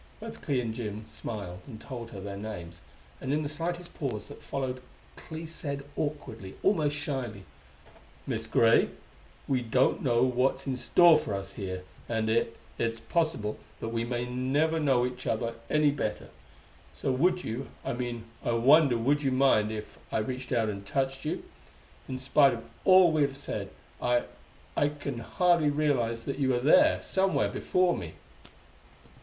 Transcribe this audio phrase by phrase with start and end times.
[0.19, 2.81] Both Clee and Jim smiled, and told her their names,
[3.21, 4.81] and in the slight pause that followed
[5.15, 7.45] Clee said awkwardly, almost shyly:
[8.25, 8.89] "Miss Gray,
[9.47, 14.03] we don't know what's in store for us here, and it it's possible that we
[14.03, 16.29] may never know each other any better:
[16.95, 20.83] so would you I mean, I wonder would you mind if I reached out and
[20.83, 21.43] touched you.
[22.09, 23.69] In spite of all we have said.
[24.01, 24.23] I
[24.75, 28.15] I can hardly realize that you are there, somewhere, before me."